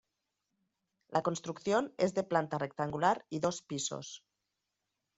[1.11, 4.23] La construcción es de planta rectangular y dos pisos.